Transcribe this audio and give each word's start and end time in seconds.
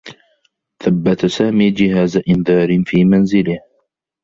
ثبّت 0.83 1.25
سامي 1.25 1.71
جهاز 1.71 2.17
إنذار 2.29 2.83
في 2.85 3.05
منزله. 3.05 3.59